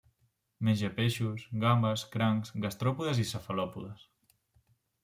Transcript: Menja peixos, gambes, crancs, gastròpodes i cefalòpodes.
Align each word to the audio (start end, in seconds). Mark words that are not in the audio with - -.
Menja 0.69 0.89
peixos, 0.95 1.45
gambes, 1.65 2.07
crancs, 2.17 2.55
gastròpodes 2.65 3.25
i 3.27 3.31
cefalòpodes. 3.35 4.13